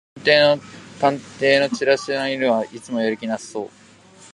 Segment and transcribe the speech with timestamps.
[0.15, 0.57] この
[0.99, 3.69] 探偵のチラシの犬はいつもやる気なさそう